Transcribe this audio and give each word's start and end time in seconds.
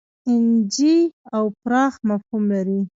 اېن 0.27 0.45
جي 0.75 0.95
او 1.35 1.43
پراخ 1.63 1.93
مفهوم 2.09 2.43
لري. 2.55 2.79